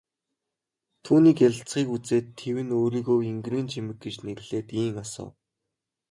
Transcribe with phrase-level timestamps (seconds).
[1.05, 5.33] Түүний гялалзахыг үзээд тэвнэ өөрийгөө энгэрийн чимэг гэж нэрлээд ийн асуув.